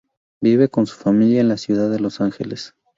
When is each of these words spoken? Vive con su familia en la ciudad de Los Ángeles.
Vive 0.41 0.67
con 0.67 0.87
su 0.87 0.95
familia 0.95 1.41
en 1.41 1.47
la 1.49 1.57
ciudad 1.57 1.91
de 1.91 1.99
Los 1.99 2.21
Ángeles. 2.21 2.73